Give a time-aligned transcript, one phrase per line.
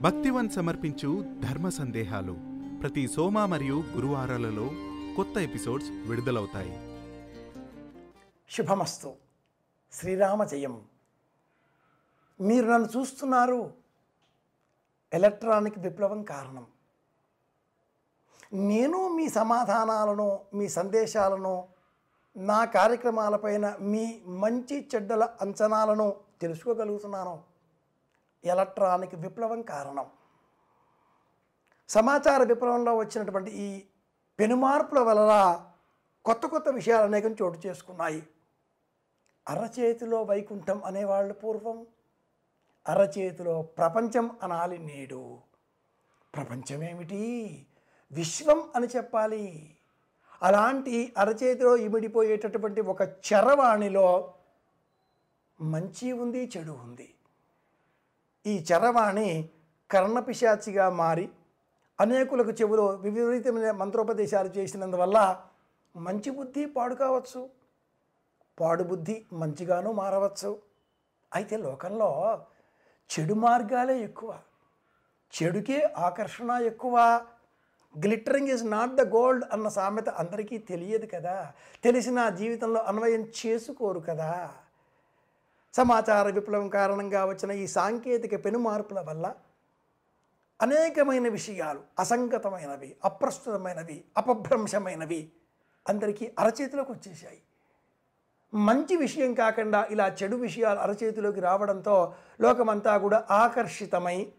[0.00, 2.36] భక్తివన్ సమర్పించు ధర్మ సందేహాలు
[2.80, 4.70] ప్రతి సోమ మరియు గురువారాలలో
[5.16, 7.00] కొత్త ఎపిసోడ్స్ విడుదలవుతాయి.
[8.50, 9.14] శుభమస్తు.
[9.92, 10.82] శ్రీరామ జయం.
[12.40, 13.74] మీరు నన్ను చూస్తున్నారు.
[15.12, 16.66] ఎలక్ట్రానిక్ విప్లవం కారణం.
[18.52, 21.68] నేను మీ సమాధానాలను మీ సందేశాలను
[22.36, 27.53] నా కార్యక్రమాలపైన మీ మంచి చెడ్డల అంచనాలను తెలుసుకోగలుగుతున్నాను.
[28.44, 30.06] ఎలక్ట్రానిక్ విప్లవం కారణం.
[31.88, 33.82] సమాచార విప్లవంలో వచ్చినటువంటి ఈ
[34.38, 35.64] పెనుమార్పుల వలన
[36.24, 38.26] కొత్త కొత్త విషయాలు అనేకం చోటు చేసుకున్నాయి.
[39.48, 41.86] అరచేతిలో వైకుంఠం అనేవాళ్ళు పూర్వం.
[42.88, 45.38] అరచేతిలో ప్రపంచం అనాలి నేడు.
[46.34, 47.66] ప్రపంచమేమిటి?
[48.12, 49.76] విశ్వం అని చెప్పాలి.
[50.42, 54.34] అలాంటి అరచేతిలో ఇమిడిపోయేటటువంటి ఒక చరవాణిలో
[55.60, 57.14] మంచి ఉంది చెడు ఉంది.
[58.46, 59.50] ఈ చరవాణి
[59.90, 61.28] కర్ణపిశాచిగా మారి
[62.00, 65.42] అనేకులకు చెవులో విపరీతమైన మంత్రోపదేశాలు చేసినందువల్ల
[65.96, 67.50] మంచి బుద్ధి పాడు కావచ్చు.
[68.60, 70.62] పాడు బుద్ధి మంచిగాను మారవచ్చు.
[71.34, 72.40] అయితే లోకంలో
[73.10, 74.40] చెడు మార్గాలే ఎక్కువ.
[75.42, 77.26] చెడుకే ఆకర్షణ ఎక్కువ.
[77.98, 81.52] Glittering is not the gold అన్న సామెత అందరికీ తెలియదు కదా.
[81.84, 84.54] తెలిసిన జీవితంలో అన్వయం చేసుకోరు కదా.
[85.74, 89.34] సమాచార విప్లవం కారణంగా వచ్చిన ఈ సాంకేతిక పెనుమార్పుల వల్ల
[90.60, 95.32] అనేకమైన విషయాలు అసంగతమైనవి అప్రస్తుతమైనవి అపభ్రంశమైనవి
[95.88, 97.40] అందరికీ అరచేతిలోకి వచ్చేసాయి
[98.54, 104.32] మంచి విషయం కాకుండా ఇలా చెడు విషయాలు అరచేతిలోకి రావడంతో లోకమంతా కూడా ఆకర్షితమై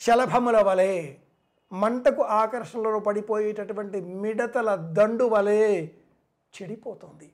[0.00, 1.16] శలభముల వలె
[1.72, 5.88] మంటకు ఆకర్షణలో పడిపోయేటటువంటి మిడతల దండు వలె
[6.54, 7.28] చెడిపోతుంది.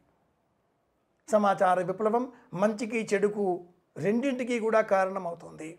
[1.31, 5.79] సమాచార విప్లవం మంచికి చెడుకు రెండింటికి కూడా కారణమవుతుంది.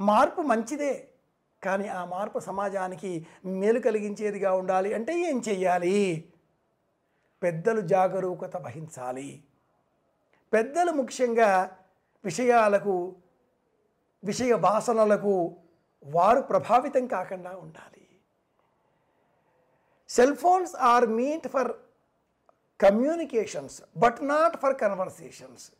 [0.00, 1.08] మార్పు మంచిదే
[1.62, 6.32] కానీ ఆ మార్పు సమాజానికి మేలు కలిగించేదిగా ఉండాలి అంటే ఏం చెయ్యాలి?
[7.42, 9.44] పెద్దలు జాగరూకత వహించాలి.
[10.52, 11.76] పెద్దలు ముఖ్యంగా
[12.24, 13.16] విషయాలకు
[14.24, 15.56] విషయ వాసనలకు
[16.04, 18.06] వారు ప్రభావితం కాకుండా ఉండాలి.
[20.08, 21.72] Cell phones are meant for
[22.82, 25.72] communications but not for conversations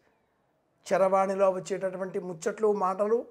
[0.93, 3.27] చరవాణిలో వచ్చేటటువంటి ముచ్చట్లు మాటలు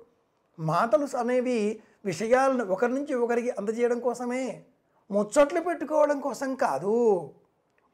[0.60, 4.64] మాటలు అనేవి విషయాలను ఒకరి నుంచి ఒకరికి అందజేయడం కోసమే
[5.12, 7.32] ముచ్చట్లు పెట్టుకోవడం కోసం కాదు.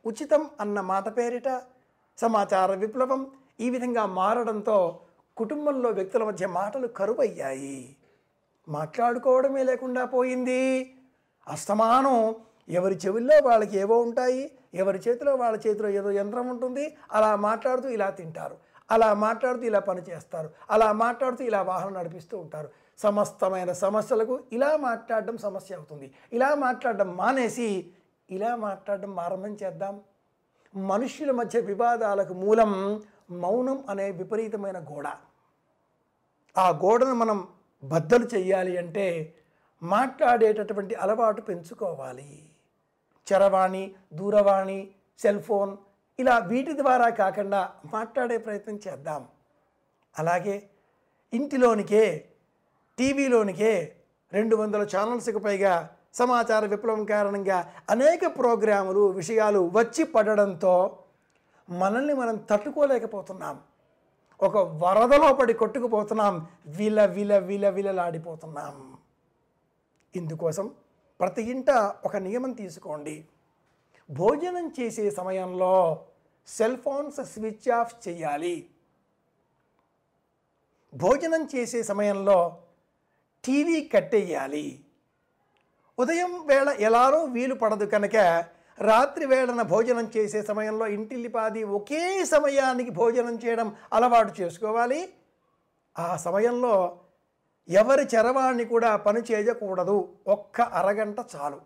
[0.05, 1.61] ఉచితం అన్న మాట పేరిట
[2.17, 4.99] సమాచార విప్లవం ఈ విధంగా మారడంతో
[5.37, 7.95] కుటుంబంలో వ్యక్తుల మధ్య మాటలు కరువయ్యాయి.
[8.67, 10.95] మాట్లాడుకోవడమే లేకుండా పోయింది.
[11.47, 12.35] అస్తమానం
[12.69, 18.09] ఎవరి చెవుల్లో వాళ్ళకి ఏవో ఉంటాయి ఎవరి చేతిలో వాళ్ళ చేతిలో ఏదో యంత్రం ఉంటుంది అలా మాట్లాడుతూ ఇలా
[18.09, 18.57] తింటారు
[18.91, 22.69] అలా మాట్లాడుతూ ఇలా పని చేస్తారు అలా మాట్లాడుతూ ఇలా వాహనం నడిపిస్తూ ఉంటారు.
[22.99, 26.13] సమస్తమైన సమస్యలకు ఇలా మాట్లాడడం సమస్య అవుతుంది.
[26.33, 27.91] ఇలా మాట్లాడడం మానేసి
[28.29, 30.01] ఇలా మాట్లాడడం ఆరంభం చేద్దాం.
[30.75, 35.07] మనుష్యుల మధ్య వివాదాలకు మూలం మౌనం అనే విపరీతమైన గోడ.
[36.57, 37.47] ఆ గోడను మనం
[37.83, 39.35] బద్దలు చెయ్యాలి అంటే
[39.83, 42.49] మాట్లాడేటటువంటి అలవాటు పెంచుకోవాలి.
[43.33, 45.77] చరవాణి దూరవాణి సెల్ ఫోన్
[46.19, 49.27] ఇలా వీటి ద్వారా కాకుండా మాట్లాడే ప్రయత్నం చేద్దాం.
[50.19, 50.69] అలాగే
[51.33, 52.29] ఇంటిలోనికే
[52.97, 53.95] టీవీలోనికే
[54.33, 60.99] రెండు వందల ఛానల్స్కి పైగా సమాచార విప్లవం కారణంగా అనేక ప్రోగ్రాములు విషయాలు వచ్చి పడడంతో
[61.69, 63.59] మనల్ని మనం తట్టుకోలేకపోతున్నాం.
[64.41, 66.47] ఒక వరదలో పడి కొట్టుకుపోతున్నాం.
[66.67, 68.97] విల విల విల విలలాడిపోతున్నాం.
[70.15, 70.71] ఇందుకోసం
[71.19, 71.69] ప్రతి ఇంట
[72.05, 73.25] ఒక నియమం తీసుకోండి.
[74.09, 76.05] భోజనం చేసే సమయంలో
[76.47, 78.69] సెల్ ఫోన్స్ స్విచ్ ఆఫ్ చేయాలి.
[80.93, 82.57] భోజనం చేసే సమయంలో
[83.45, 84.83] టీవీ కట్టేయాలి.
[85.99, 88.15] ఉదయం వేళ ఎలారో వీలు పడదు కనుక
[88.79, 95.13] రాత్రి వేళన భోజనం చేసే సమయంలో ఇంటిల్లిపాది ఒకే సమయానికి భోజనం చేయడం అలవాటు చేసుకోవాలి.
[95.99, 96.99] ఆ సమయంలో
[97.69, 100.09] ఎవరి చరవాణ్ణి కూడా పని చేయకూడదు.
[100.27, 101.61] ఒక్క అరగంట చాలు.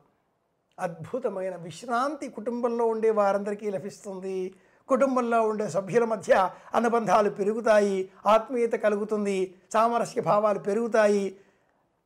[0.79, 4.53] అద్భుతమైన విశ్రాంతి కుటుంబంలో ఉండే వారందరికీ లభిస్తుంది.
[4.87, 8.09] కుటుంబంలో ఉండే సభ్యుల మధ్య అనుబంధాలు పెరుగుతాయి.
[8.25, 9.55] ఆత్మీయత కలుగుతుంది.
[9.73, 11.35] సామరస్య భావాలు పెరుగుతాయి.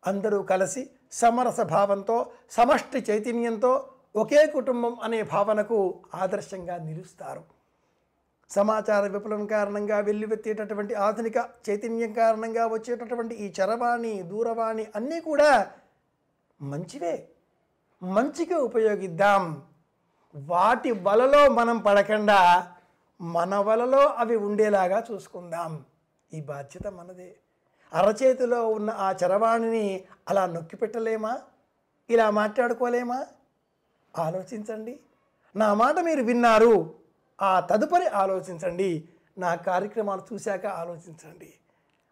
[0.08, 7.53] అందరూ కలిసి సమరస భావంతో సమష్టి చైతన్యంతో ఒకే కుటుంబం అనే భావనకు ఆదర్శంగా నిలుస్తారు.
[8.56, 11.38] సమాచార విప్లవం కారణంగా వెల్లువెత్తేటటువంటి ఆధునిక
[11.70, 15.72] చైతన్యం కారణంగా వచ్చేటటువంటి ఈ చరవాణి దూరవాణి అన్నీ కూడా
[16.62, 17.30] మంచివే.
[18.04, 19.64] మంచిగా ఉపయోగిద్దాం.
[20.36, 22.72] వాటి వలలో మనం పడకుండా
[23.22, 25.86] మన వలలో అవి ఉండేలాగా చూసుకుందాం.
[26.34, 27.36] ఈ బాధ్యత మనదే.
[27.94, 31.40] అరచేతిలో ఉన్న ఆ చరవాణిని అలా నొక్కి పెట్టలేమా?
[32.10, 33.26] ఇలా మాట్లాడుకోలేమా?
[34.18, 35.00] ఆలోచించండి.
[35.56, 37.03] నా మాట మీరు విన్నారు.
[37.44, 39.10] ఆ తదుపరి ఆలోచించండి.
[39.38, 41.54] నా కార్యక్రమాలు చూశాక ఆలోచించండి.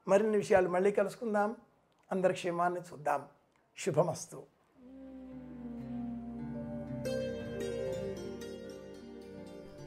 [0.08, 1.56] మరిన్ని విషయాలు మళ్ళీ కలుసుకుందాం.
[2.12, 3.26] అందరి క్షేమాన్ని చూద్దాం.
[3.78, 4.44] శుభమస్తు.